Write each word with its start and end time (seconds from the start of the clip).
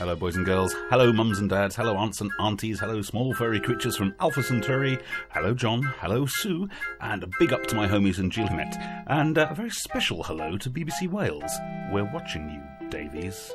Hello, 0.00 0.16
boys 0.16 0.34
and 0.34 0.46
girls. 0.46 0.74
Hello, 0.88 1.12
mums 1.12 1.40
and 1.40 1.50
dads. 1.50 1.76
Hello, 1.76 1.94
aunts 1.94 2.22
and 2.22 2.30
aunties. 2.40 2.80
Hello, 2.80 3.02
small 3.02 3.34
furry 3.34 3.60
creatures 3.60 3.98
from 3.98 4.14
Alpha 4.18 4.42
Centauri. 4.42 4.98
Hello, 5.28 5.52
John. 5.52 5.82
Hello, 5.98 6.24
Sue. 6.24 6.70
And 7.02 7.22
a 7.22 7.28
big 7.38 7.52
up 7.52 7.66
to 7.66 7.74
my 7.74 7.86
homies 7.86 8.18
in 8.18 8.30
Gillimet. 8.30 9.04
And 9.08 9.36
uh, 9.36 9.48
a 9.50 9.54
very 9.54 9.68
special 9.68 10.22
hello 10.22 10.56
to 10.56 10.70
BBC 10.70 11.06
Wales. 11.06 11.52
We're 11.92 12.10
watching 12.14 12.48
you, 12.48 12.88
Davies. 12.88 13.52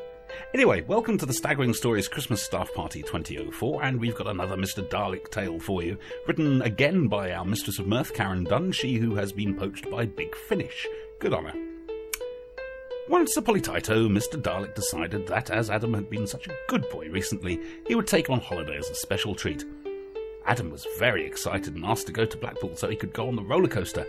Anyway, 0.54 0.82
welcome 0.82 1.18
to 1.18 1.26
the 1.26 1.34
Staggering 1.34 1.74
Stories 1.74 2.08
Christmas 2.08 2.44
Staff 2.44 2.72
Party 2.76 3.02
2004, 3.02 3.84
and 3.84 4.00
we've 4.00 4.16
got 4.16 4.28
another 4.28 4.56
Mr. 4.56 4.88
Dalek 4.88 5.32
tale 5.32 5.60
for 5.60 5.82
you, 5.82 5.98
written 6.28 6.62
again 6.62 7.08
by 7.08 7.32
our 7.32 7.44
Mistress 7.44 7.80
of 7.80 7.88
Mirth, 7.88 8.14
Karen 8.14 8.44
Dunn, 8.44 8.72
she 8.72 8.98
who 8.98 9.16
has 9.16 9.32
been 9.32 9.56
poached 9.56 9.90
by 9.90 10.06
Big 10.06 10.36
Finish. 10.36 10.86
Good 11.20 11.34
on 11.34 11.46
her. 11.46 11.75
Once 13.08 13.38
a 13.38 13.42
Polytito, 13.42 14.10
Mr. 14.10 14.42
Dalek 14.42 14.74
decided 14.74 15.28
that 15.28 15.52
as 15.52 15.70
Adam 15.70 15.94
had 15.94 16.10
been 16.10 16.26
such 16.26 16.48
a 16.48 16.58
good 16.68 16.90
boy 16.90 17.08
recently, 17.10 17.60
he 17.86 17.94
would 17.94 18.08
take 18.08 18.28
him 18.28 18.34
on 18.34 18.42
holiday 18.42 18.78
as 18.78 18.90
a 18.90 18.96
special 18.96 19.36
treat. 19.36 19.64
Adam 20.48 20.72
was 20.72 20.88
very 20.98 21.24
excited 21.24 21.76
and 21.76 21.86
asked 21.86 22.08
to 22.08 22.12
go 22.12 22.26
to 22.26 22.38
Blackpool 22.38 22.76
so 22.76 22.90
he 22.90 22.96
could 22.96 23.14
go 23.14 23.28
on 23.28 23.36
the 23.36 23.44
roller 23.44 23.68
coaster. 23.68 24.08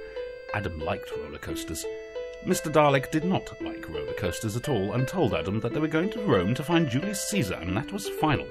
Adam 0.55 0.79
liked 0.81 1.13
roller 1.15 1.37
coasters. 1.37 1.85
Mr. 2.47 2.73
Dalek 2.73 3.11
did 3.11 3.27
not 3.27 3.61
like 3.61 3.87
roller 3.87 4.15
coasters 4.15 4.57
at 4.57 4.71
all 4.71 4.95
and 4.95 5.07
told 5.07 5.35
Adam 5.35 5.61
that 5.61 5.75
they 5.75 5.81
were 5.81 5.89
going 5.89 6.09
to 6.11 6.23
Rome 6.23 6.55
to 6.55 6.65
find 6.65 6.89
Julius 6.89 7.29
Caesar, 7.29 7.59
and 7.61 7.77
that 7.77 7.93
was 7.93 8.09
final. 8.09 8.47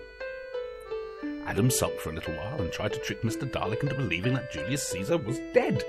Adam 1.47 1.71
sulked 1.71 2.01
for 2.01 2.11
a 2.11 2.15
little 2.15 2.35
while 2.35 2.61
and 2.61 2.71
tried 2.71 2.93
to 2.93 2.99
trick 2.99 3.23
Mr. 3.23 3.49
Dalek 3.49 3.81
into 3.81 3.95
believing 3.95 4.35
that 4.35 4.51
Julius 4.51 4.87
Caesar 4.89 5.17
was 5.17 5.39
dead. 5.55 5.83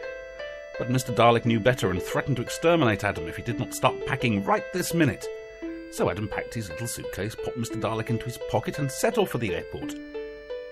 But 0.79 0.89
Mr. 0.89 1.15
Dalek 1.15 1.47
knew 1.47 1.59
better 1.59 1.91
and 1.91 2.03
threatened 2.03 2.37
to 2.37 2.43
exterminate 2.43 3.05
Adam 3.05 3.29
if 3.29 3.37
he 3.37 3.43
did 3.43 3.59
not 3.59 3.75
start 3.75 4.07
packing 4.07 4.45
right 4.45 4.65
this 4.73 4.93
minute. 4.93 5.27
So 5.91 6.11
Adam 6.11 6.29
packed 6.29 6.53
his 6.53 6.69
little 6.69 6.87
suitcase, 6.87 7.35
popped 7.35 7.59
Mr. 7.59 7.81
Dalek 7.81 8.11
into 8.11 8.27
his 8.27 8.39
pocket, 8.51 8.79
and 8.79 8.91
set 8.91 9.17
off 9.17 9.31
for 9.31 9.39
the 9.39 9.55
airport. 9.55 9.95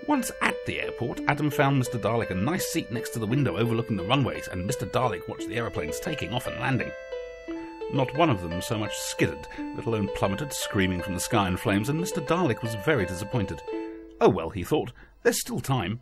Once 0.06 0.30
at 0.42 0.54
the 0.66 0.82
airport, 0.82 1.20
Adam 1.28 1.50
found 1.50 1.82
Mr. 1.82 1.98
Dalek 1.98 2.30
a 2.30 2.34
nice 2.34 2.66
seat 2.66 2.90
next 2.92 3.10
to 3.10 3.18
the 3.18 3.26
window 3.26 3.56
overlooking 3.56 3.96
the 3.96 4.04
runways, 4.04 4.48
and 4.48 4.68
Mr. 4.68 4.86
Dalek 4.90 5.26
watched 5.28 5.48
the 5.48 5.56
aeroplanes 5.56 5.98
taking 5.98 6.34
off 6.34 6.46
and 6.46 6.60
landing. 6.60 6.90
Not 7.92 8.14
one 8.18 8.28
of 8.28 8.42
them 8.42 8.60
so 8.60 8.76
much 8.76 8.94
skidded, 8.98 9.48
let 9.76 9.86
alone 9.86 10.10
plummeted, 10.14 10.52
screaming 10.52 11.00
from 11.00 11.14
the 11.14 11.20
sky 11.20 11.48
in 11.48 11.56
flames, 11.56 11.88
and 11.88 11.98
Mr. 11.98 12.26
Dalek 12.26 12.62
was 12.62 12.74
very 12.84 13.06
disappointed. 13.06 13.62
Oh 14.20 14.28
well, 14.28 14.50
he 14.50 14.62
thought, 14.62 14.92
there's 15.22 15.40
still 15.40 15.60
time. 15.60 16.00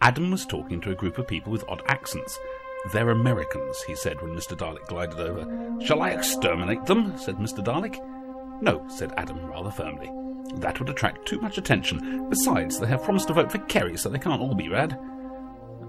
Adam 0.00 0.30
was 0.30 0.46
talking 0.46 0.80
to 0.80 0.90
a 0.90 0.94
group 0.94 1.18
of 1.18 1.26
people 1.26 1.52
with 1.52 1.64
odd 1.68 1.82
accents. 1.88 2.38
They're 2.92 3.10
Americans, 3.10 3.82
he 3.82 3.94
said 3.94 4.20
when 4.22 4.34
Mr. 4.34 4.56
Dalek 4.56 4.86
glided 4.86 5.20
over. 5.20 5.46
Shall 5.84 6.02
I 6.02 6.10
exterminate 6.10 6.84
them? 6.86 7.16
said 7.18 7.36
Mr. 7.36 7.62
Dalek. 7.62 8.00
No, 8.62 8.86
said 8.88 9.12
Adam 9.16 9.44
rather 9.46 9.70
firmly. 9.70 10.10
That 10.56 10.78
would 10.78 10.88
attract 10.88 11.26
too 11.26 11.40
much 11.40 11.58
attention. 11.58 12.28
Besides, 12.30 12.78
they 12.78 12.86
have 12.86 13.02
promised 13.02 13.28
to 13.28 13.34
vote 13.34 13.52
for 13.52 13.58
Kerry, 13.58 13.96
so 13.96 14.08
they 14.08 14.18
can't 14.18 14.40
all 14.40 14.54
be 14.54 14.68
bad. 14.68 14.98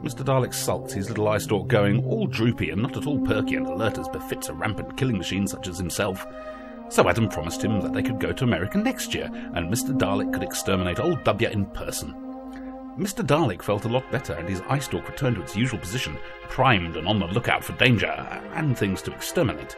Mr. 0.03 0.23
Dalek 0.23 0.53
sulked, 0.53 0.91
his 0.91 1.09
little 1.09 1.27
eye 1.27 1.37
stalk 1.37 1.67
going, 1.67 2.03
all 2.05 2.27
droopy 2.27 2.69
and 2.69 2.81
not 2.81 2.97
at 2.97 3.05
all 3.05 3.19
perky 3.19 3.55
and 3.55 3.67
alert 3.67 3.97
as 3.97 4.07
befits 4.09 4.49
a 4.49 4.53
rampant 4.53 4.97
killing 4.97 5.17
machine 5.17 5.47
such 5.47 5.67
as 5.67 5.77
himself. 5.77 6.25
So 6.89 7.07
Adam 7.07 7.29
promised 7.29 7.63
him 7.63 7.81
that 7.81 7.93
they 7.93 8.01
could 8.01 8.19
go 8.19 8.31
to 8.31 8.43
America 8.43 8.77
next 8.77 9.13
year, 9.13 9.29
and 9.53 9.71
Mr. 9.71 9.97
Dalek 9.97 10.33
could 10.33 10.43
exterminate 10.43 10.99
old 10.99 11.23
W 11.23 11.49
in 11.49 11.65
person. 11.67 12.28
Mr. 12.99 13.25
Dalek 13.25 13.61
felt 13.61 13.85
a 13.85 13.89
lot 13.89 14.11
better, 14.11 14.33
and 14.33 14.49
his 14.49 14.59
eye 14.67 14.77
stalk 14.77 15.07
returned 15.07 15.37
to 15.37 15.41
its 15.41 15.55
usual 15.55 15.79
position, 15.79 16.17
primed 16.49 16.97
and 16.97 17.07
on 17.07 17.17
the 17.17 17.27
lookout 17.27 17.63
for 17.63 17.71
danger 17.73 18.11
and 18.53 18.77
things 18.77 19.01
to 19.01 19.13
exterminate. 19.13 19.77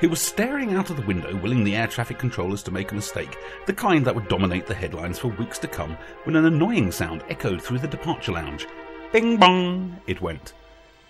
He 0.00 0.06
was 0.06 0.22
staring 0.22 0.74
out 0.74 0.88
of 0.88 0.96
the 0.96 1.06
window, 1.06 1.36
willing 1.36 1.64
the 1.64 1.76
air 1.76 1.86
traffic 1.86 2.18
controllers 2.18 2.62
to 2.62 2.70
make 2.70 2.90
a 2.90 2.94
mistake, 2.94 3.36
the 3.66 3.74
kind 3.74 4.06
that 4.06 4.14
would 4.14 4.28
dominate 4.28 4.66
the 4.66 4.74
headlines 4.74 5.18
for 5.18 5.28
weeks 5.28 5.58
to 5.58 5.68
come, 5.68 5.98
when 6.24 6.36
an 6.36 6.46
annoying 6.46 6.90
sound 6.90 7.22
echoed 7.28 7.60
through 7.60 7.80
the 7.80 7.88
departure 7.88 8.32
lounge. 8.32 8.66
Bing 9.12 9.36
bong! 9.36 10.00
It 10.06 10.22
went. 10.22 10.54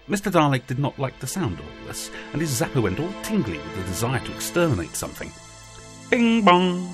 Mr. 0.08 0.32
Dalek 0.32 0.66
did 0.66 0.80
not 0.80 0.98
like 0.98 1.20
the 1.20 1.26
sound 1.28 1.60
of 1.60 1.66
all 1.66 1.86
this, 1.86 2.10
and 2.32 2.40
his 2.40 2.60
zapper 2.60 2.82
went 2.82 2.98
all 2.98 3.12
tingly 3.22 3.58
with 3.58 3.76
the 3.76 3.82
desire 3.82 4.20
to 4.20 4.34
exterminate 4.34 4.96
something. 4.96 5.30
Bing 6.10 6.42
bong! 6.42 6.88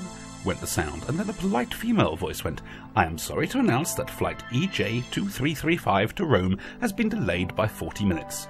Went 0.45 0.61
the 0.61 0.67
sound, 0.67 1.05
and 1.09 1.19
then 1.19 1.29
a 1.29 1.33
polite 1.33 1.73
female 1.73 2.17
voice 2.17 2.45
went, 2.45 2.63
I 2.95 3.05
am 3.05 3.19
sorry 3.19 3.47
to 3.49 3.59
announce 3.59 3.95
that 3.95 4.11
flight 4.11 4.43
EJ2335 4.51 6.13
to 6.13 6.25
Rome 6.25 6.59
has 6.81 6.93
been 6.93 7.09
delayed 7.09 7.55
by 7.57 7.67
40 7.67 8.05
minutes. 8.05 8.49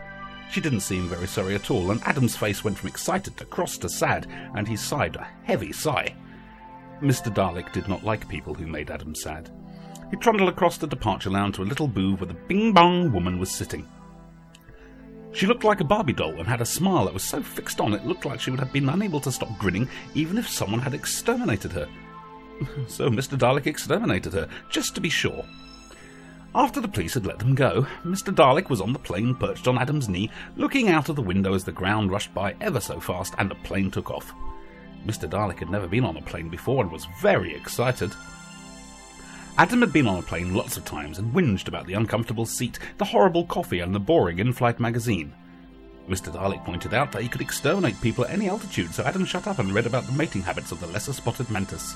She 0.51 0.61
didn't 0.61 0.81
seem 0.81 1.09
very 1.09 1.27
sorry 1.27 1.55
at 1.55 1.71
all, 1.71 1.91
and 1.91 2.03
Adam's 2.05 2.37
face 2.37 2.63
went 2.63 2.79
from 2.79 2.89
excited 2.89 3.37
to 3.37 3.45
cross 3.45 3.79
to 3.79 3.89
sad, 3.89 4.27
and 4.55 4.69
he 4.69 4.77
sighed 4.77 5.17
a 5.17 5.29
heavy 5.45 5.73
sigh. 5.73 6.15
Mr. 7.01 7.33
Dalek 7.33 7.73
did 7.73 7.89
not 7.89 8.05
like 8.05 8.29
people 8.29 8.55
who 8.55 8.67
made 8.67 8.91
Adam 8.91 9.15
sad. 9.15 9.51
He 10.11 10.17
trundled 10.17 10.49
across 10.49 10.79
the 10.79 10.87
departure 10.87 11.31
lounge 11.31 11.57
to 11.57 11.63
a 11.63 11.65
little 11.65 11.89
booth 11.89 12.21
where 12.21 12.29
the 12.29 12.35
bing 12.35 12.73
bong 12.73 13.13
woman 13.13 13.39
was 13.39 13.51
sitting. 13.51 13.89
She 15.35 15.47
looked 15.47 15.65
like 15.65 15.81
a 15.81 15.85
Barbie 15.85 16.13
doll 16.13 16.39
and 16.39 16.47
had 16.47 16.61
a 16.61 16.67
smile 16.67 17.07
that 17.07 17.15
was 17.15 17.25
so 17.25 17.43
fixed 17.43 17.81
on 17.81 17.93
it 17.93 18.07
looked 18.07 18.25
like 18.25 18.41
she 18.41 18.53
would 18.53 18.61
have 18.61 18.73
been 18.73 18.89
unable 18.89 19.21
to 19.21 19.33
stop 19.33 19.59
grinning 19.59 19.89
even 20.15 20.39
if 20.39 20.49
someone 20.49 20.81
had 20.81 20.95
exterminated 20.95 21.73
her. 21.73 21.89
so 22.87 23.11
Mr. 23.11 23.37
Dalek 23.37 23.67
exterminated 23.67 24.33
her, 24.33 24.49
just 24.71 24.95
to 24.95 25.01
be 25.01 25.09
sure. 25.09 25.45
After 26.55 26.81
the 26.81 26.87
police 26.87 27.15
had 27.15 27.27
let 27.27 27.41
them 27.41 27.57
go, 27.57 27.85
Mr. 28.05 28.33
Dalek 28.33 28.71
was 28.71 28.81
on 28.81 28.93
the 28.93 28.99
plane 29.01 29.35
perched 29.35 29.67
on 29.67 29.77
Adam's 29.77 30.09
knee, 30.09 30.31
looking 30.57 30.89
out 30.89 31.09
of 31.09 31.17
the 31.17 31.23
window 31.23 31.53
as 31.53 31.65
the 31.65 31.73
ground 31.73 32.13
rushed 32.13 32.33
by 32.33 32.55
ever 32.61 32.79
so 32.79 33.01
fast 33.01 33.35
and 33.39 33.51
the 33.51 33.57
plane 33.57 33.91
took 33.91 34.13
off. 34.13 34.33
Mr. 35.05 35.29
Dalek 35.29 35.59
had 35.59 35.69
never 35.69 35.89
been 35.89 36.05
on 36.05 36.17
a 36.17 36.23
plane 36.23 36.49
before 36.49 36.85
and 36.85 36.93
was 36.93 37.09
very 37.21 37.53
excited. 37.57 38.13
Adam 39.57 39.81
had 39.83 39.93
been 39.93 40.09
on 40.09 40.19
a 40.19 40.23
plane 40.23 40.53
lots 40.53 40.77
of 40.77 40.85
times 40.85 41.19
and 41.19 41.33
whinged 41.33 41.69
about 41.69 41.87
the 41.87 41.95
uncomfortable 41.95 42.45
seat, 42.45 42.81
the 42.99 43.05
horrible 43.05 43.45
coffee, 43.45 43.79
and 43.79 43.95
the 43.95 44.01
boring 44.01 44.41
in 44.41 44.53
flight 44.53 44.81
magazine. 44.81 45.33
Mr. 46.09 46.33
Dalek 46.33 46.65
pointed 46.65 46.93
out 46.93 47.13
that 47.13 47.23
he 47.23 47.29
could 47.29 47.41
exterminate 47.41 48.01
people 48.01 48.25
at 48.25 48.33
any 48.33 48.49
altitude, 48.49 48.93
so 48.93 49.05
Adam 49.05 49.25
shut 49.25 49.47
up 49.47 49.61
and 49.61 49.73
read 49.73 49.87
about 49.87 50.05
the 50.07 50.13
mating 50.13 50.43
habits 50.43 50.73
of 50.73 50.81
the 50.81 50.89
lesser 50.89 51.13
spotted 51.13 51.49
mantis. 51.51 51.95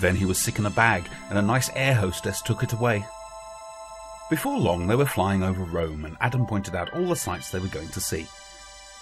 Then 0.00 0.16
he 0.16 0.26
was 0.26 0.38
sick 0.38 0.58
in 0.58 0.66
a 0.66 0.70
bag, 0.70 1.04
and 1.30 1.38
a 1.38 1.42
nice 1.42 1.70
air 1.74 1.94
hostess 1.94 2.42
took 2.42 2.62
it 2.62 2.74
away. 2.74 3.04
Before 4.28 4.58
long, 4.58 4.86
they 4.86 4.94
were 4.94 5.06
flying 5.06 5.42
over 5.42 5.64
Rome, 5.64 6.04
and 6.04 6.18
Adam 6.20 6.46
pointed 6.46 6.74
out 6.74 6.92
all 6.92 7.06
the 7.06 7.16
sights 7.16 7.50
they 7.50 7.58
were 7.58 7.68
going 7.68 7.88
to 7.88 8.00
see. 8.00 8.26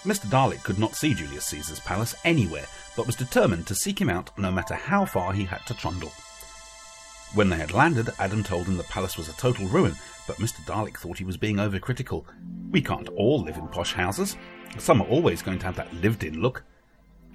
Mr. 0.03 0.27
Dalek 0.27 0.63
could 0.63 0.79
not 0.79 0.95
see 0.95 1.13
Julius 1.13 1.47
Caesar's 1.47 1.81
palace 1.81 2.15
anywhere, 2.23 2.65
but 2.95 3.05
was 3.05 3.17
determined 3.17 3.67
to 3.67 3.75
seek 3.75 3.99
him 3.99 4.09
out 4.09 4.31
no 4.37 4.49
matter 4.49 4.75
how 4.75 5.03
far 5.03 5.33
he 5.33 5.43
had 5.43 5.65
to 5.65 5.73
trundle. 5.73 6.13
When 7.33 7.49
they 7.49 7.57
had 7.57 7.73
landed, 7.73 8.09
Adam 8.19 8.43
told 8.43 8.67
him 8.67 8.77
the 8.77 8.83
palace 8.83 9.17
was 9.17 9.29
a 9.29 9.33
total 9.33 9.67
ruin, 9.67 9.95
but 10.27 10.37
Mr. 10.37 10.65
Dalek 10.65 10.97
thought 10.97 11.17
he 11.17 11.25
was 11.25 11.37
being 11.37 11.57
overcritical. 11.57 12.25
We 12.71 12.81
can't 12.81 13.09
all 13.09 13.43
live 13.43 13.57
in 13.57 13.67
posh 13.67 13.93
houses. 13.93 14.37
Some 14.77 15.01
are 15.01 15.07
always 15.07 15.41
going 15.41 15.59
to 15.59 15.65
have 15.65 15.75
that 15.75 15.93
lived 15.95 16.23
in 16.23 16.41
look. 16.41 16.63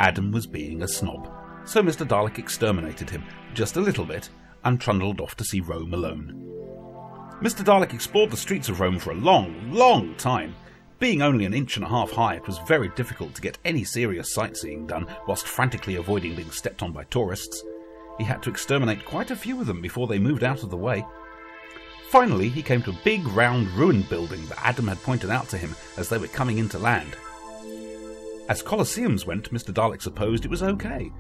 Adam 0.01 0.33
was 0.33 0.47
being 0.47 0.83
a 0.83 0.89
snob, 0.89 1.31
so 1.65 1.83
Mr. 1.83 2.07
Dalek 2.07 2.39
exterminated 2.39 3.11
him, 3.11 3.25
just 3.55 3.77
a 3.77 3.81
little 3.81 4.05
bit, 4.05 4.31
and 4.65 4.81
trundled 4.81 5.21
off 5.21 5.37
to 5.37 5.45
see 5.45 5.61
Rome 5.61 5.95
alone. 5.95 6.39
Mr. 7.41 7.65
Dalek 7.65 7.93
explored 7.93 8.31
the 8.31 8.37
streets 8.37 8.69
of 8.69 8.81
Rome 8.81 8.99
for 8.99 9.11
a 9.11 9.17
long, 9.17 9.73
long 9.73 10.15
time. 10.17 10.55
Being 11.01 11.23
only 11.23 11.45
an 11.45 11.55
inch 11.55 11.77
and 11.77 11.85
a 11.85 11.89
half 11.89 12.13
high, 12.13 12.37
it 12.37 12.47
was 12.47 12.59
very 12.69 12.89
difficult 12.91 13.35
to 13.35 13.43
get 13.43 13.59
any 13.65 13.85
serious 13.85 14.33
sightseeing 14.33 14.87
done 14.87 15.07
whilst 15.27 15.49
frantically 15.49 15.97
avoiding 15.97 16.37
being 16.37 16.51
stepped 16.51 16.83
on 16.83 16.93
by 16.93 17.05
tourists. 17.05 17.65
He 18.19 18.25
had 18.25 18.43
to 18.43 18.51
exterminate 18.51 19.05
quite 19.05 19.31
a 19.31 19.37
few 19.37 19.61
of 19.61 19.67
them 19.67 19.81
before 19.81 20.07
they 20.07 20.19
moved 20.19 20.45
out 20.45 20.63
of 20.63 20.71
the 20.71 20.77
way. 20.77 21.07
Finally, 22.11 22.49
he 22.51 22.63
came 22.63 22.83
to 22.83 22.91
a 22.91 23.05
big 23.05 23.27
round 23.29 23.69
ruined 23.71 24.09
building 24.09 24.45
that 24.47 24.63
Adam 24.63 24.87
had 24.89 25.03
pointed 25.03 25.31
out 25.31 25.49
to 25.49 25.57
him 25.57 25.75
as 25.97 26.09
they 26.09 26.19
were 26.19 26.29
coming 26.29 26.59
into 26.59 26.79
land. 26.79 27.17
As 28.49 28.63
Colosseums 28.63 29.25
went, 29.27 29.51
Mr. 29.51 29.73
Dalek 29.73 30.03
supposed 30.03 30.45
it 30.45 30.51
was 30.51 30.63
okay. 30.63 31.11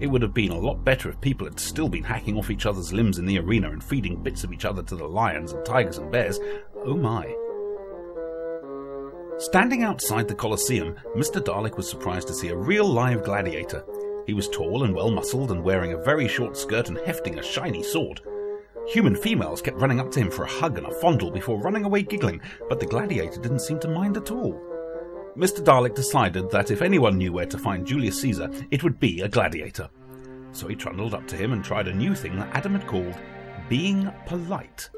It 0.00 0.08
would 0.08 0.22
have 0.22 0.34
been 0.34 0.50
a 0.50 0.58
lot 0.58 0.84
better 0.84 1.08
if 1.08 1.20
people 1.20 1.46
had 1.46 1.58
still 1.60 1.88
been 1.88 2.04
hacking 2.04 2.36
off 2.36 2.50
each 2.50 2.66
other's 2.66 2.92
limbs 2.92 3.18
in 3.18 3.24
the 3.24 3.38
arena 3.38 3.70
and 3.70 3.82
feeding 3.82 4.22
bits 4.22 4.44
of 4.44 4.52
each 4.52 4.64
other 4.64 4.82
to 4.82 4.96
the 4.96 5.06
lions 5.06 5.52
and 5.52 5.64
tigers 5.64 5.98
and 5.98 6.10
bears. 6.10 6.38
Oh 6.84 6.96
my. 6.96 7.34
Standing 9.38 9.82
outside 9.82 10.28
the 10.28 10.34
Colosseum, 10.34 10.96
Mr. 11.16 11.42
Dalek 11.42 11.76
was 11.76 11.88
surprised 11.88 12.28
to 12.28 12.34
see 12.34 12.48
a 12.48 12.56
real 12.56 12.84
live 12.84 13.24
gladiator. 13.24 13.84
He 14.26 14.34
was 14.34 14.48
tall 14.48 14.84
and 14.84 14.94
well 14.94 15.10
muscled 15.10 15.50
and 15.50 15.62
wearing 15.62 15.92
a 15.92 16.02
very 16.02 16.28
short 16.28 16.56
skirt 16.56 16.88
and 16.88 16.98
hefting 16.98 17.38
a 17.38 17.42
shiny 17.42 17.82
sword. 17.82 18.20
Human 18.88 19.14
females 19.14 19.62
kept 19.62 19.78
running 19.78 20.00
up 20.00 20.10
to 20.12 20.20
him 20.20 20.30
for 20.30 20.44
a 20.44 20.50
hug 20.50 20.78
and 20.78 20.86
a 20.86 21.00
fondle 21.00 21.30
before 21.30 21.60
running 21.60 21.84
away 21.84 22.02
giggling, 22.02 22.40
but 22.68 22.80
the 22.80 22.86
gladiator 22.86 23.40
didn't 23.40 23.60
seem 23.60 23.78
to 23.80 23.88
mind 23.88 24.16
at 24.16 24.30
all. 24.30 24.60
Mr. 25.36 25.60
Dalek 25.64 25.94
decided 25.94 26.50
that 26.50 26.70
if 26.70 26.82
anyone 26.82 27.16
knew 27.16 27.32
where 27.32 27.46
to 27.46 27.58
find 27.58 27.86
Julius 27.86 28.20
Caesar, 28.20 28.50
it 28.70 28.82
would 28.82 29.00
be 29.00 29.20
a 29.20 29.28
gladiator. 29.28 29.88
So 30.52 30.68
he 30.68 30.74
trundled 30.74 31.14
up 31.14 31.26
to 31.28 31.36
him 31.36 31.52
and 31.52 31.64
tried 31.64 31.88
a 31.88 31.94
new 31.94 32.14
thing 32.14 32.36
that 32.36 32.54
Adam 32.54 32.72
had 32.72 32.86
called 32.86 33.14
being 33.68 34.10
polite. 34.26 34.90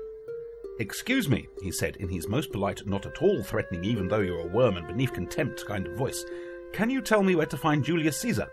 Excuse 0.81 1.29
me, 1.29 1.47
he 1.63 1.71
said 1.71 1.97
in 1.97 2.09
his 2.09 2.27
most 2.27 2.51
polite, 2.51 2.85
not 2.85 3.07
at 3.07 3.23
all 3.23 3.43
threatening, 3.45 3.85
even 3.85 4.09
though 4.09 4.21
you're 4.21 4.41
a 4.41 4.47
worm 4.47 4.77
and 4.77 4.89
beneath 4.89 5.13
contempt 5.13 5.65
kind 5.67 5.87
of 5.87 5.97
voice. 5.97 6.25
Can 6.73 6.91
you 6.91 7.01
tell 7.01 7.23
me 7.23 7.37
where 7.37 7.47
to 7.47 7.57
find 7.57 7.85
Julius 7.85 8.19
Caesar? 8.21 8.51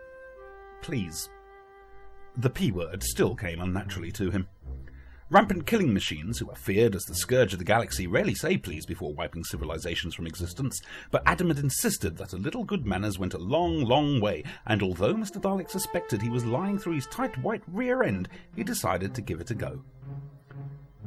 Please. 0.81 1.29
The 2.37 2.49
P 2.49 2.71
word 2.71 3.03
still 3.03 3.35
came 3.35 3.61
unnaturally 3.61 4.11
to 4.13 4.31
him. 4.31 4.47
Rampant 5.29 5.65
killing 5.65 5.93
machines, 5.93 6.39
who 6.39 6.49
are 6.49 6.55
feared 6.57 6.93
as 6.93 7.05
the 7.05 7.15
scourge 7.15 7.53
of 7.53 7.59
the 7.59 7.65
galaxy, 7.65 8.05
rarely 8.05 8.35
say 8.35 8.57
please 8.57 8.85
before 8.85 9.13
wiping 9.13 9.45
civilizations 9.45 10.13
from 10.13 10.27
existence, 10.27 10.81
but 11.09 11.23
Adam 11.25 11.47
had 11.47 11.59
insisted 11.59 12.17
that 12.17 12.33
a 12.33 12.37
little 12.37 12.65
good 12.65 12.85
manners 12.85 13.17
went 13.17 13.33
a 13.33 13.37
long, 13.37 13.85
long 13.85 14.19
way, 14.19 14.43
and 14.65 14.83
although 14.83 15.13
Mr. 15.13 15.41
Dalek 15.41 15.69
suspected 15.69 16.21
he 16.21 16.29
was 16.29 16.43
lying 16.43 16.77
through 16.77 16.95
his 16.95 17.07
tight 17.07 17.37
white 17.37 17.63
rear 17.67 18.03
end, 18.03 18.27
he 18.57 18.63
decided 18.63 19.15
to 19.15 19.21
give 19.21 19.39
it 19.39 19.51
a 19.51 19.55
go. 19.55 19.81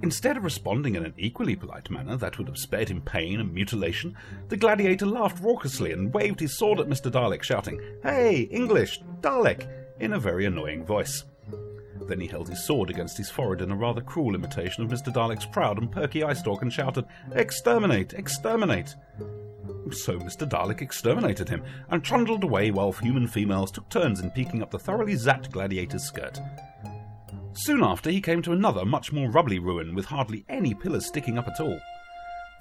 Instead 0.02 0.36
of 0.36 0.44
responding 0.44 0.96
in 0.96 1.04
an 1.04 1.14
equally 1.16 1.56
polite 1.56 1.90
manner 1.90 2.16
that 2.16 2.36
would 2.36 2.48
have 2.48 2.58
spared 2.58 2.88
him 2.88 3.00
pain 3.00 3.40
and 3.40 3.54
mutilation, 3.54 4.16
the 4.48 4.56
gladiator 4.56 5.06
laughed 5.06 5.42
raucously 5.42 5.92
and 5.92 6.12
waved 6.12 6.40
his 6.40 6.58
sword 6.58 6.80
at 6.80 6.88
Mr. 6.88 7.10
Dalek, 7.10 7.42
shouting, 7.42 7.80
Hey, 8.02 8.42
English, 8.50 9.00
Dalek, 9.20 9.66
in 10.00 10.12
a 10.12 10.18
very 10.18 10.44
annoying 10.44 10.84
voice. 10.84 11.24
Then 12.06 12.20
he 12.20 12.26
held 12.26 12.48
his 12.48 12.66
sword 12.66 12.90
against 12.90 13.16
his 13.16 13.30
forehead 13.30 13.62
in 13.62 13.70
a 13.70 13.76
rather 13.76 14.02
cruel 14.02 14.34
imitation 14.34 14.84
of 14.84 14.90
Mr. 14.90 15.12
Dalek's 15.12 15.46
proud 15.46 15.78
and 15.78 15.90
perky 15.90 16.22
eye 16.22 16.34
stalk 16.34 16.62
and 16.62 16.72
shouted, 16.72 17.06
Exterminate! 17.32 18.12
Exterminate! 18.12 18.94
So 19.90 20.18
Mr. 20.18 20.48
Dalek 20.48 20.82
exterminated 20.82 21.48
him 21.48 21.62
and 21.90 22.02
trundled 22.02 22.44
away 22.44 22.70
while 22.70 22.92
human 22.92 23.26
females 23.26 23.70
took 23.70 23.88
turns 23.88 24.20
in 24.20 24.30
peeking 24.30 24.62
up 24.62 24.70
the 24.70 24.78
thoroughly 24.78 25.14
zapped 25.14 25.50
gladiator's 25.50 26.04
skirt. 26.04 26.38
Soon 27.54 27.84
after, 27.84 28.10
he 28.10 28.20
came 28.20 28.42
to 28.42 28.52
another, 28.52 28.84
much 28.84 29.12
more 29.12 29.30
rubbly 29.30 29.58
ruin 29.58 29.94
with 29.94 30.06
hardly 30.06 30.44
any 30.48 30.74
pillars 30.74 31.06
sticking 31.06 31.38
up 31.38 31.46
at 31.46 31.60
all. 31.60 31.80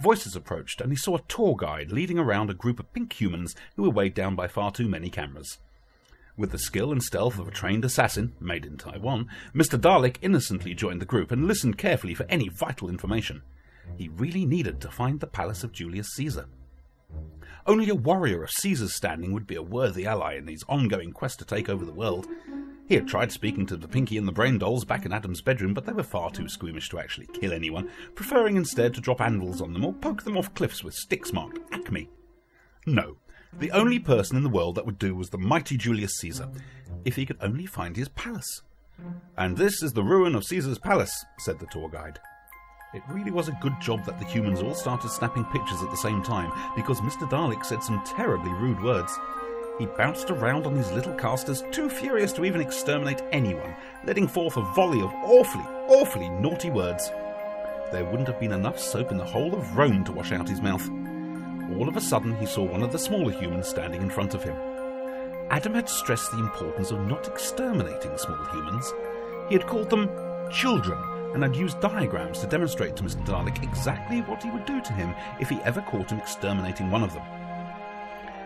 Voices 0.01 0.35
approached, 0.35 0.81
and 0.81 0.91
he 0.91 0.95
saw 0.95 1.17
a 1.17 1.21
tour 1.27 1.55
guide 1.57 1.91
leading 1.91 2.19
around 2.19 2.49
a 2.49 2.53
group 2.55 2.79
of 2.79 2.91
pink 2.93 3.19
humans 3.19 3.55
who 3.75 3.83
were 3.83 3.89
weighed 3.89 4.13
down 4.13 4.35
by 4.35 4.47
far 4.47 4.71
too 4.71 4.87
many 4.87 5.09
cameras. 5.09 5.57
With 6.37 6.51
the 6.51 6.57
skill 6.57 6.91
and 6.91 7.01
stealth 7.01 7.37
of 7.39 7.47
a 7.47 7.51
trained 7.51 7.85
assassin, 7.85 8.33
made 8.39 8.65
in 8.65 8.77
Taiwan, 8.77 9.29
Mr. 9.53 9.79
Dalek 9.79 10.17
innocently 10.21 10.73
joined 10.73 11.01
the 11.01 11.05
group 11.05 11.31
and 11.31 11.47
listened 11.47 11.77
carefully 11.77 12.13
for 12.13 12.25
any 12.27 12.49
vital 12.49 12.89
information. 12.89 13.43
He 13.97 14.09
really 14.09 14.45
needed 14.45 14.81
to 14.81 14.91
find 14.91 15.19
the 15.19 15.27
palace 15.27 15.63
of 15.63 15.71
Julius 15.71 16.09
Caesar. 16.15 16.45
Only 17.65 17.89
a 17.89 17.95
warrior 17.95 18.43
of 18.43 18.51
Caesar's 18.51 18.95
standing 18.95 19.31
would 19.31 19.47
be 19.47 19.55
a 19.55 19.61
worthy 19.61 20.05
ally 20.05 20.35
in 20.35 20.47
his 20.47 20.63
ongoing 20.67 21.11
quest 21.11 21.39
to 21.39 21.45
take 21.45 21.69
over 21.69 21.85
the 21.85 21.93
world. 21.93 22.27
He 22.87 22.95
had 22.95 23.07
tried 23.07 23.31
speaking 23.31 23.65
to 23.67 23.77
the 23.77 23.87
Pinky 23.87 24.17
and 24.17 24.27
the 24.27 24.33
Brain 24.33 24.57
Dolls 24.57 24.83
back 24.83 25.05
in 25.05 25.13
Adam's 25.13 25.41
bedroom, 25.41 25.73
but 25.73 25.85
they 25.85 25.93
were 25.93 26.03
far 26.03 26.29
too 26.31 26.49
squeamish 26.49 26.89
to 26.89 26.99
actually 26.99 27.27
kill 27.27 27.53
anyone, 27.53 27.89
preferring 28.13 28.57
instead 28.57 28.93
to 28.93 29.01
drop 29.01 29.21
anvils 29.21 29.61
on 29.61 29.73
them 29.73 29.85
or 29.85 29.93
poke 29.93 30.23
them 30.23 30.37
off 30.37 30.53
cliffs 30.53 30.83
with 30.83 30.93
sticks 30.93 31.31
marked 31.31 31.59
Acme. 31.71 32.09
No, 32.85 33.17
the 33.57 33.71
only 33.71 33.99
person 33.99 34.35
in 34.35 34.43
the 34.43 34.49
world 34.49 34.75
that 34.75 34.85
would 34.85 34.99
do 34.99 35.15
was 35.15 35.29
the 35.29 35.37
mighty 35.37 35.77
Julius 35.77 36.17
Caesar, 36.17 36.49
if 37.05 37.15
he 37.15 37.25
could 37.25 37.37
only 37.39 37.65
find 37.65 37.95
his 37.95 38.09
palace. 38.09 38.61
And 39.37 39.57
this 39.57 39.81
is 39.81 39.93
the 39.93 40.03
ruin 40.03 40.35
of 40.35 40.43
Caesar's 40.43 40.77
palace, 40.79 41.25
said 41.39 41.59
the 41.59 41.67
tour 41.67 41.89
guide. 41.89 42.19
It 42.93 43.01
really 43.09 43.31
was 43.31 43.47
a 43.47 43.57
good 43.61 43.79
job 43.81 44.05
that 44.05 44.19
the 44.19 44.25
humans 44.25 44.61
all 44.61 44.75
started 44.75 45.09
snapping 45.09 45.45
pictures 45.45 45.81
at 45.81 45.89
the 45.89 45.97
same 45.97 46.21
time, 46.21 46.51
because 46.75 47.01
Mr. 47.01 47.27
Dalek 47.29 47.65
said 47.65 47.81
some 47.81 48.03
terribly 48.05 48.51
rude 48.51 48.81
words. 48.83 49.17
He 49.79 49.85
bounced 49.85 50.29
around 50.29 50.65
on 50.65 50.75
his 50.75 50.91
little 50.91 51.13
casters, 51.15 51.63
too 51.71 51.89
furious 51.89 52.31
to 52.33 52.45
even 52.45 52.61
exterminate 52.61 53.23
anyone, 53.31 53.75
letting 54.05 54.27
forth 54.27 54.57
a 54.57 54.73
volley 54.73 55.01
of 55.01 55.13
awfully, 55.23 55.65
awfully 55.87 56.29
naughty 56.29 56.69
words. 56.69 57.09
There 57.91 58.05
wouldn't 58.05 58.27
have 58.27 58.39
been 58.39 58.53
enough 58.53 58.79
soap 58.79 59.11
in 59.11 59.17
the 59.17 59.25
whole 59.25 59.53
of 59.53 59.77
Rome 59.77 60.03
to 60.05 60.11
wash 60.11 60.31
out 60.31 60.47
his 60.47 60.61
mouth 60.61 60.89
all 61.77 61.87
of 61.87 61.97
a 61.97 62.01
sudden 62.01 62.35
he 62.37 62.45
saw 62.45 62.63
one 62.63 62.83
of 62.83 62.91
the 62.91 62.99
smaller 62.99 63.31
humans 63.31 63.67
standing 63.67 64.01
in 64.01 64.09
front 64.09 64.33
of 64.33 64.43
him. 64.43 64.55
Adam 65.49 65.73
had 65.73 65.89
stressed 65.89 66.31
the 66.31 66.39
importance 66.39 66.91
of 66.91 67.07
not 67.07 67.27
exterminating 67.27 68.17
small 68.17 68.43
humans. 68.51 68.93
He 69.49 69.55
had 69.55 69.67
called 69.67 69.89
them 69.89 70.09
children 70.51 70.97
and 71.33 71.43
had 71.43 71.55
used 71.55 71.79
diagrams 71.79 72.39
to 72.39 72.47
demonstrate 72.47 72.95
to 72.95 73.03
Mr. 73.03 73.25
Dalek 73.25 73.63
exactly 73.63 74.21
what 74.21 74.43
he 74.43 74.51
would 74.51 74.65
do 74.65 74.81
to 74.81 74.93
him 74.93 75.15
if 75.39 75.49
he 75.49 75.59
ever 75.63 75.81
caught 75.81 76.11
him 76.11 76.19
exterminating 76.19 76.91
one 76.91 77.03
of 77.03 77.13
them. 77.13 77.23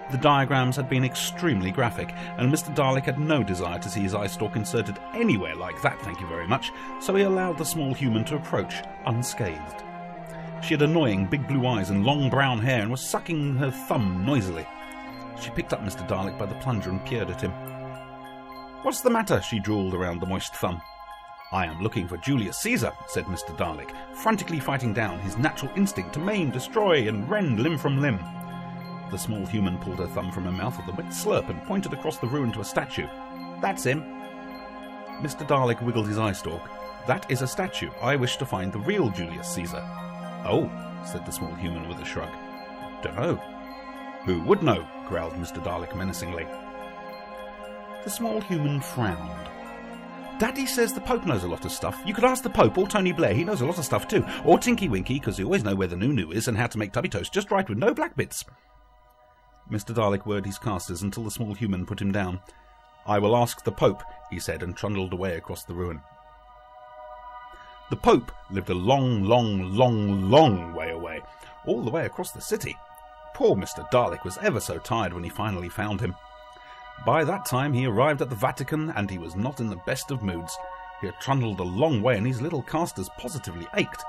The 0.09 0.17
diagrams 0.17 0.77
had 0.77 0.87
been 0.87 1.03
extremely 1.03 1.69
graphic, 1.69 2.13
and 2.37 2.51
Mr. 2.51 2.73
Dalek 2.73 3.03
had 3.03 3.19
no 3.19 3.43
desire 3.43 3.77
to 3.79 3.89
see 3.89 4.01
his 4.01 4.15
eye 4.15 4.27
stalk 4.27 4.55
inserted 4.55 4.97
anywhere 5.13 5.55
like 5.55 5.81
that, 5.81 6.01
thank 6.01 6.21
you 6.21 6.27
very 6.27 6.47
much, 6.47 6.71
so 7.01 7.13
he 7.13 7.23
allowed 7.23 7.57
the 7.57 7.65
small 7.65 7.93
human 7.93 8.23
to 8.25 8.37
approach 8.37 8.75
unscathed. 9.05 9.83
She 10.63 10.73
had 10.73 10.81
annoying 10.81 11.25
big 11.25 11.45
blue 11.47 11.67
eyes 11.67 11.89
and 11.89 12.05
long 12.05 12.29
brown 12.29 12.59
hair 12.59 12.81
and 12.81 12.89
was 12.89 13.01
sucking 13.01 13.57
her 13.57 13.69
thumb 13.69 14.25
noisily. 14.25 14.65
She 15.41 15.51
picked 15.51 15.73
up 15.73 15.83
Mr. 15.83 16.07
Dalek 16.07 16.37
by 16.37 16.45
the 16.45 16.55
plunger 16.55 16.89
and 16.89 17.03
peered 17.05 17.29
at 17.29 17.41
him. 17.41 17.51
What's 18.83 19.01
the 19.01 19.09
matter? 19.09 19.41
she 19.41 19.59
drooled 19.59 19.93
around 19.93 20.21
the 20.21 20.25
moist 20.25 20.55
thumb. 20.55 20.81
I 21.51 21.65
am 21.65 21.81
looking 21.81 22.07
for 22.07 22.17
Julius 22.17 22.57
Caesar, 22.59 22.91
said 23.07 23.25
Mr. 23.25 23.55
Dalek, 23.57 23.91
frantically 24.15 24.59
fighting 24.59 24.93
down 24.93 25.19
his 25.19 25.37
natural 25.37 25.71
instinct 25.75 26.13
to 26.13 26.19
maim, 26.19 26.49
destroy, 26.49 27.07
and 27.07 27.29
rend 27.29 27.59
limb 27.59 27.77
from 27.77 28.01
limb. 28.01 28.19
The 29.11 29.17
small 29.17 29.45
human 29.45 29.77
pulled 29.77 29.99
her 29.99 30.07
thumb 30.07 30.31
from 30.31 30.45
her 30.45 30.51
mouth 30.51 30.77
with 30.77 30.93
a 30.93 30.97
wet 31.01 31.11
slurp 31.11 31.49
and 31.49 31.63
pointed 31.63 31.93
across 31.93 32.17
the 32.17 32.27
ruin 32.27 32.51
to 32.53 32.61
a 32.61 32.65
statue. 32.65 33.07
That's 33.61 33.83
him. 33.83 34.01
Mr. 35.21 35.47
Dalek 35.47 35.81
wiggled 35.81 36.07
his 36.07 36.17
eye 36.17 36.33
stalk. 36.33 36.69
That 37.07 37.29
is 37.31 37.41
a 37.41 37.47
statue. 37.47 37.89
I 38.01 38.15
wish 38.15 38.37
to 38.37 38.45
find 38.45 38.71
the 38.71 38.79
real 38.79 39.09
Julius 39.09 39.47
Caesar. 39.53 39.81
Oh, 40.45 40.69
said 41.05 41.25
the 41.25 41.31
small 41.31 41.53
human 41.55 41.87
with 41.87 41.99
a 41.99 42.05
shrug. 42.05 42.29
Dunno. 43.01 43.35
Who 44.25 44.41
would 44.43 44.61
know? 44.61 44.85
growled 45.07 45.33
Mr. 45.33 45.63
Dalek 45.63 45.95
menacingly. 45.95 46.45
The 48.03 48.09
small 48.09 48.41
human 48.41 48.81
frowned. 48.81 49.49
Daddy 50.39 50.65
says 50.65 50.93
the 50.93 51.01
Pope 51.01 51.25
knows 51.25 51.43
a 51.43 51.47
lot 51.47 51.65
of 51.65 51.71
stuff. 51.71 51.99
You 52.05 52.13
could 52.13 52.23
ask 52.23 52.43
the 52.43 52.49
Pope 52.49 52.77
or 52.77 52.87
Tony 52.87 53.11
Blair, 53.11 53.33
he 53.33 53.43
knows 53.43 53.61
a 53.61 53.65
lot 53.65 53.79
of 53.79 53.85
stuff 53.85 54.07
too. 54.07 54.23
Or 54.45 54.59
Tinky 54.59 54.87
Winky, 54.87 55.15
because 55.15 55.37
they 55.37 55.43
always 55.43 55.63
know 55.63 55.75
where 55.75 55.87
the 55.87 55.95
Noo-Noo 55.95 56.31
is 56.31 56.47
and 56.47 56.57
how 56.57 56.67
to 56.67 56.77
make 56.77 56.91
tubby 56.91 57.09
toast 57.09 57.33
just 57.33 57.49
right 57.49 57.67
with 57.67 57.77
no 57.77 57.93
black 57.93 58.15
bits. 58.15 58.45
Mr. 59.71 59.93
Dalek 59.93 60.25
whirred 60.25 60.45
his 60.45 60.57
casters 60.57 61.01
until 61.01 61.23
the 61.23 61.31
small 61.31 61.53
human 61.53 61.85
put 61.85 62.01
him 62.01 62.11
down. 62.11 62.39
I 63.05 63.19
will 63.19 63.35
ask 63.35 63.63
the 63.63 63.71
Pope, 63.71 64.03
he 64.29 64.39
said, 64.39 64.63
and 64.63 64.75
trundled 64.75 65.13
away 65.13 65.35
across 65.35 65.63
the 65.63 65.73
ruin. 65.73 66.01
The 67.89 67.95
Pope 67.95 68.31
lived 68.49 68.69
a 68.69 68.73
long, 68.73 69.23
long, 69.23 69.73
long, 69.73 70.29
long 70.29 70.73
way 70.73 70.91
away, 70.91 71.21
all 71.65 71.81
the 71.81 71.91
way 71.91 72.05
across 72.05 72.31
the 72.31 72.41
city. 72.41 72.75
Poor 73.33 73.55
Mr. 73.55 73.89
Dalek 73.91 74.23
was 74.23 74.37
ever 74.39 74.59
so 74.59 74.77
tired 74.77 75.13
when 75.13 75.23
he 75.23 75.29
finally 75.29 75.69
found 75.69 76.01
him. 76.01 76.15
By 77.05 77.23
that 77.23 77.45
time 77.45 77.73
he 77.73 77.85
arrived 77.85 78.21
at 78.21 78.29
the 78.29 78.35
Vatican 78.35 78.91
and 78.95 79.09
he 79.09 79.17
was 79.17 79.35
not 79.35 79.59
in 79.59 79.69
the 79.69 79.81
best 79.85 80.11
of 80.11 80.23
moods. 80.23 80.57
He 80.99 81.07
had 81.07 81.19
trundled 81.21 81.59
a 81.59 81.63
long 81.63 82.01
way 82.01 82.17
and 82.17 82.25
his 82.25 82.41
little 82.41 82.63
casters 82.63 83.09
positively 83.17 83.67
ached. 83.75 84.03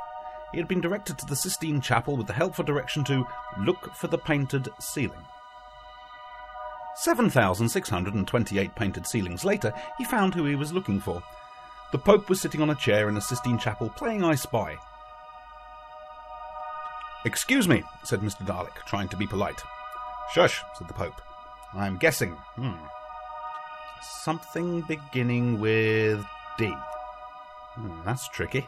He 0.52 0.58
had 0.58 0.66
been 0.66 0.80
directed 0.80 1.18
to 1.18 1.26
the 1.26 1.36
Sistine 1.36 1.80
Chapel 1.80 2.16
with 2.16 2.26
the 2.26 2.32
helpful 2.32 2.64
direction 2.64 3.04
to 3.04 3.26
look 3.60 3.94
for 3.94 4.06
the 4.06 4.18
painted 4.18 4.68
ceiling. 4.80 5.24
7,628 7.02 8.74
painted 8.74 9.06
ceilings 9.06 9.44
later, 9.44 9.72
he 9.98 10.04
found 10.04 10.34
who 10.34 10.44
he 10.44 10.54
was 10.54 10.72
looking 10.72 11.00
for 11.00 11.22
the 11.90 11.98
Pope 11.98 12.28
was 12.28 12.40
sitting 12.40 12.60
on 12.60 12.68
a 12.70 12.74
chair 12.74 13.08
in 13.08 13.14
the 13.14 13.20
Sistine 13.20 13.58
Chapel 13.58 13.88
playing 13.88 14.22
I 14.22 14.34
Spy. 14.34 14.76
Excuse 17.24 17.66
me, 17.66 17.82
said 18.04 18.20
Mr. 18.20 18.46
Dalek, 18.46 18.74
trying 18.86 19.08
to 19.08 19.16
be 19.16 19.26
polite. 19.26 19.60
Shush, 20.34 20.62
said 20.76 20.86
the 20.86 20.94
Pope. 20.94 21.20
I'm 21.74 21.96
guessing. 21.96 22.32
Hmm. 22.56 22.74
Something 24.22 24.82
beginning 24.82 25.60
with 25.60 26.24
D. 26.58 26.70
Hmm, 27.74 28.04
that's 28.04 28.28
tricky. 28.28 28.66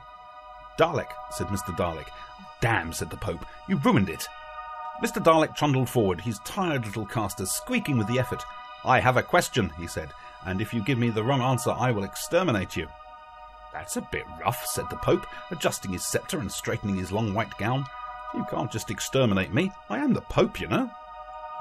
Dalek, 0.79 1.11
said 1.33 1.49
Mr. 1.49 1.77
Dalek. 1.77 2.09
Damn, 2.63 2.93
said 2.93 3.11
the 3.11 3.17
Pope. 3.19 3.45
You 3.69 3.77
ruined 3.77 4.09
it. 4.09 4.27
Mr. 5.03 5.23
Dalek 5.23 5.57
trundled 5.57 5.89
forward, 5.89 6.21
his 6.21 6.41
tired 6.41 6.85
little 6.85 7.07
casters 7.07 7.51
squeaking 7.53 7.97
with 7.97 8.07
the 8.07 8.19
effort. 8.19 8.43
I 8.85 9.01
have 9.01 9.17
a 9.17 9.23
question, 9.23 9.71
he 9.79 9.87
said, 9.87 10.11
and 10.45 10.61
if 10.61 10.75
you 10.75 10.83
give 10.83 10.99
me 10.99 11.09
the 11.11 11.25
wrong 11.25 11.41
answer, 11.41 11.71
I 11.71 11.91
will 11.91 12.05
exterminate 12.05 12.77
you. 12.77 12.87
That's 13.73 13.97
a 13.97 14.09
bit 14.13 14.25
rough, 14.45 14.67
said 14.67 14.87
the 14.91 14.97
Pope, 14.97 15.27
adjusting 15.51 15.93
his 15.93 16.07
sceptre 16.07 16.39
and 16.39 16.53
straightening 16.53 16.97
his 16.97 17.13
long 17.13 17.33
white 17.33 17.57
gown. 17.57 17.87
You 18.35 18.45
can't 18.51 18.71
just 18.71 18.91
exterminate 18.91 19.55
me. 19.55 19.73
I 19.89 19.99
am 19.99 20.13
the 20.13 20.21
Pope, 20.23 20.61
you 20.61 20.69
know. 20.69 20.91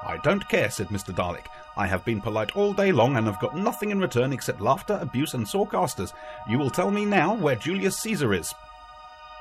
I 0.03 0.17
don't 0.17 0.47
care, 0.49 0.69
said 0.69 0.87
Mr. 0.89 1.13
Dalek. 1.13 1.45
I 1.77 1.87
have 1.87 2.03
been 2.05 2.21
polite 2.21 2.55
all 2.55 2.73
day 2.73 2.91
long 2.91 3.15
and 3.15 3.25
have 3.25 3.39
got 3.39 3.55
nothing 3.55 3.91
in 3.91 3.99
return 3.99 4.33
except 4.33 4.61
laughter, 4.61 4.97
abuse, 5.01 5.33
and 5.33 5.47
sore 5.47 5.67
casters. 5.67 6.13
You 6.47 6.57
will 6.57 6.69
tell 6.69 6.91
me 6.91 7.05
now 7.05 7.35
where 7.35 7.55
Julius 7.55 7.97
Caesar 7.99 8.33
is. 8.33 8.53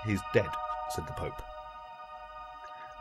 He's 0.05 0.21
dead, 0.33 0.49
said 0.91 1.07
the 1.07 1.13
Pope. 1.15 1.43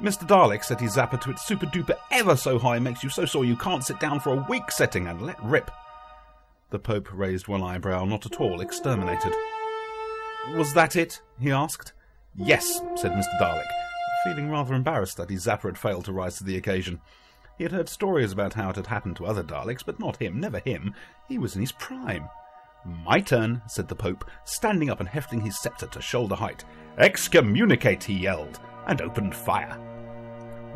Mr. 0.01 0.27
Dalek 0.27 0.63
said 0.63 0.79
his 0.79 0.95
zapper 0.95 1.19
to 1.21 1.31
its 1.31 1.45
super 1.45 1.65
duper 1.65 1.97
ever 2.11 2.35
so 2.35 2.59
high 2.59 2.77
makes 2.77 3.03
you 3.03 3.09
so 3.09 3.25
sore 3.25 3.45
you 3.45 3.55
can't 3.55 3.83
sit 3.83 3.99
down 3.99 4.19
for 4.19 4.33
a 4.33 4.45
week 4.47 4.69
setting 4.69 5.07
and 5.07 5.23
let 5.23 5.43
rip. 5.43 5.71
The 6.69 6.77
Pope 6.77 7.09
raised 7.11 7.47
one 7.47 7.63
eyebrow, 7.63 8.05
not 8.05 8.25
at 8.25 8.39
all 8.39 8.61
exterminated. 8.61 9.33
Was 10.55 10.73
that 10.73 10.95
it? 10.95 11.21
he 11.39 11.51
asked. 11.51 11.93
Yes, 12.35 12.79
said 12.95 13.11
Mr. 13.11 13.39
Dalek, 13.41 13.65
feeling 14.23 14.51
rather 14.51 14.75
embarrassed 14.75 15.17
that 15.17 15.31
his 15.31 15.47
zapper 15.47 15.63
had 15.63 15.77
failed 15.77 16.05
to 16.05 16.13
rise 16.13 16.37
to 16.37 16.43
the 16.43 16.57
occasion. 16.57 17.01
He 17.57 17.63
had 17.63 17.71
heard 17.71 17.89
stories 17.89 18.31
about 18.31 18.53
how 18.53 18.69
it 18.69 18.75
had 18.75 18.87
happened 18.87 19.15
to 19.15 19.25
other 19.25 19.43
Daleks, 19.43 19.83
but 19.83 19.99
not 19.99 20.17
him, 20.17 20.39
never 20.39 20.59
him. 20.59 20.93
He 21.27 21.39
was 21.39 21.55
in 21.55 21.61
his 21.61 21.71
prime. 21.71 22.29
My 22.85 23.19
turn, 23.19 23.63
said 23.67 23.87
the 23.87 23.95
Pope, 23.95 24.29
standing 24.43 24.91
up 24.91 24.99
and 24.99 25.09
hefting 25.09 25.41
his 25.41 25.59
sceptre 25.59 25.87
to 25.87 26.01
shoulder 26.01 26.35
height. 26.35 26.63
Excommunicate, 26.99 28.03
he 28.03 28.13
yelled, 28.13 28.59
and 28.88 29.01
opened 29.01 29.36
fire. 29.36 29.77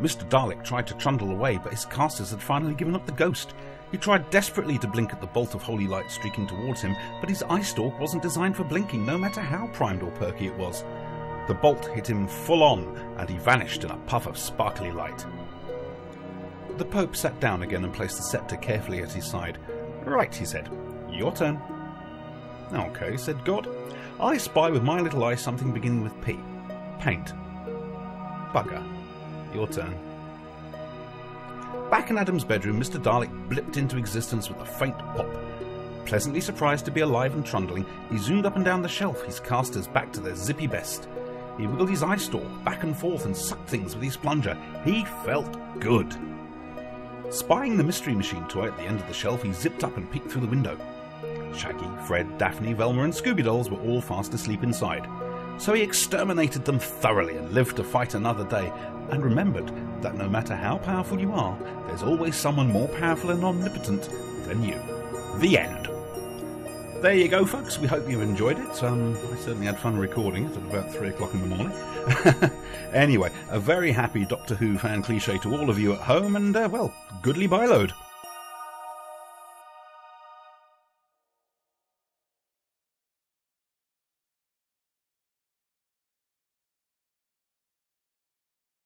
Mr. 0.00 0.28
Dalek 0.28 0.64
tried 0.64 0.86
to 0.86 0.94
trundle 0.94 1.30
away, 1.30 1.58
but 1.62 1.72
his 1.72 1.84
casters 1.84 2.30
had 2.30 2.42
finally 2.42 2.74
given 2.74 2.94
up 2.94 3.06
the 3.06 3.12
ghost. 3.12 3.54
He 3.90 3.98
tried 3.98 4.30
desperately 4.30 4.78
to 4.78 4.88
blink 4.88 5.12
at 5.12 5.20
the 5.20 5.26
bolt 5.26 5.54
of 5.54 5.62
holy 5.62 5.86
light 5.86 6.10
streaking 6.10 6.46
towards 6.46 6.80
him, 6.80 6.96
but 7.20 7.28
his 7.28 7.42
eye 7.44 7.60
stalk 7.62 7.98
wasn't 8.00 8.22
designed 8.22 8.56
for 8.56 8.64
blinking, 8.64 9.04
no 9.04 9.18
matter 9.18 9.40
how 9.40 9.68
primed 9.68 10.02
or 10.02 10.10
perky 10.12 10.46
it 10.46 10.56
was. 10.56 10.84
The 11.46 11.54
bolt 11.54 11.86
hit 11.88 12.08
him 12.08 12.26
full 12.26 12.62
on, 12.62 12.96
and 13.18 13.28
he 13.28 13.36
vanished 13.36 13.84
in 13.84 13.90
a 13.90 13.96
puff 13.98 14.26
of 14.26 14.38
sparkly 14.38 14.92
light. 14.92 15.26
The 16.78 16.84
Pope 16.84 17.14
sat 17.14 17.38
down 17.38 17.62
again 17.62 17.84
and 17.84 17.92
placed 17.92 18.16
the 18.16 18.22
sceptre 18.22 18.56
carefully 18.56 19.02
at 19.02 19.12
his 19.12 19.26
side. 19.26 19.58
Right, 20.04 20.34
he 20.34 20.44
said. 20.44 20.70
Your 21.10 21.32
turn. 21.32 21.60
Okay, 22.72 23.16
said 23.16 23.44
God. 23.44 23.68
I 24.18 24.38
spy 24.38 24.70
with 24.70 24.82
my 24.82 25.00
little 25.00 25.24
eye 25.24 25.34
something 25.34 25.72
beginning 25.72 26.02
with 26.02 26.18
P. 26.22 26.38
Paint. 26.98 27.34
Bugger. 28.52 28.82
Your 29.54 29.66
turn. 29.66 29.94
Back 31.90 32.10
in 32.10 32.18
Adam's 32.18 32.44
bedroom, 32.44 32.80
Mr. 32.80 33.02
Dalek 33.02 33.30
blipped 33.48 33.76
into 33.76 33.98
existence 33.98 34.48
with 34.48 34.58
a 34.60 34.64
faint 34.64 34.98
pop. 34.98 35.28
Pleasantly 36.06 36.40
surprised 36.40 36.84
to 36.86 36.90
be 36.90 37.00
alive 37.02 37.34
and 37.34 37.44
trundling, 37.44 37.86
he 38.10 38.18
zoomed 38.18 38.46
up 38.46 38.56
and 38.56 38.64
down 38.64 38.82
the 38.82 38.88
shelf, 38.88 39.22
his 39.24 39.40
casters 39.40 39.86
back 39.86 40.12
to 40.12 40.20
their 40.20 40.34
zippy 40.34 40.66
best. 40.66 41.08
He 41.58 41.66
wiggled 41.66 41.90
his 41.90 42.02
eye 42.02 42.16
stalk 42.16 42.64
back 42.64 42.82
and 42.82 42.96
forth 42.96 43.26
and 43.26 43.36
sucked 43.36 43.68
things 43.68 43.94
with 43.94 44.04
his 44.04 44.16
plunger. 44.16 44.56
He 44.84 45.04
felt 45.24 45.56
good. 45.80 46.14
Spying 47.30 47.76
the 47.76 47.84
mystery 47.84 48.14
machine 48.14 48.46
toy 48.48 48.68
at 48.68 48.76
the 48.76 48.84
end 48.84 49.00
of 49.00 49.06
the 49.06 49.14
shelf, 49.14 49.42
he 49.42 49.52
zipped 49.52 49.84
up 49.84 49.96
and 49.96 50.10
peeked 50.10 50.30
through 50.30 50.42
the 50.42 50.46
window. 50.46 50.78
Shaggy, 51.54 51.88
Fred, 52.06 52.38
Daphne, 52.38 52.72
Velma, 52.72 53.04
and 53.04 53.12
Scooby 53.12 53.44
Dolls 53.44 53.70
were 53.70 53.80
all 53.80 54.00
fast 54.00 54.34
asleep 54.34 54.62
inside. 54.62 55.06
So 55.58 55.74
he 55.74 55.82
exterminated 55.82 56.64
them 56.64 56.78
thoroughly 56.78 57.36
and 57.36 57.52
lived 57.52 57.76
to 57.76 57.84
fight 57.84 58.14
another 58.14 58.44
day, 58.44 58.72
and 59.10 59.22
remembered 59.22 59.70
that 60.02 60.16
no 60.16 60.28
matter 60.28 60.56
how 60.56 60.78
powerful 60.78 61.20
you 61.20 61.32
are, 61.32 61.58
there's 61.86 62.02
always 62.02 62.34
someone 62.34 62.72
more 62.72 62.88
powerful 62.88 63.30
and 63.30 63.44
omnipotent 63.44 64.08
than 64.46 64.62
you. 64.62 64.80
The 65.36 65.58
end. 65.58 65.88
There 67.02 67.14
you 67.14 67.26
go, 67.26 67.44
folks. 67.44 67.78
We 67.78 67.88
hope 67.88 68.08
you've 68.08 68.22
enjoyed 68.22 68.58
it. 68.58 68.82
Um, 68.84 69.16
I 69.32 69.36
certainly 69.36 69.66
had 69.66 69.78
fun 69.78 69.98
recording 69.98 70.44
it 70.44 70.56
at 70.56 70.62
about 70.62 70.92
three 70.92 71.08
o'clock 71.08 71.34
in 71.34 71.40
the 71.40 71.56
morning. 71.56 72.52
anyway, 72.92 73.30
a 73.50 73.58
very 73.58 73.90
happy 73.90 74.24
Doctor 74.24 74.54
Who 74.54 74.78
fan 74.78 75.02
cliche 75.02 75.38
to 75.38 75.56
all 75.56 75.68
of 75.68 75.78
you 75.80 75.94
at 75.94 75.98
home, 75.98 76.36
and 76.36 76.54
uh, 76.54 76.68
well, 76.70 76.94
goodly 77.20 77.48
byload. 77.48 77.92